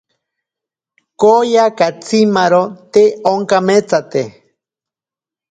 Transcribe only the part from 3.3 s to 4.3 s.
onkameetsate.